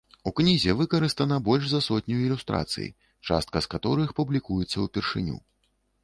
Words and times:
У 0.29 0.31
кнізе 0.37 0.71
выкарыстана 0.77 1.35
больш 1.49 1.65
за 1.73 1.81
сотню 1.87 2.15
ілюстрацый, 2.21 2.87
частка 3.27 3.57
з 3.65 3.69
каторых 3.75 4.15
публікуецца 4.21 4.77
ўпершыню. 4.87 5.37